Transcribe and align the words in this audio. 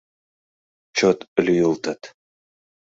Чот 0.97 1.19
лӱйылтыт. 1.45 2.01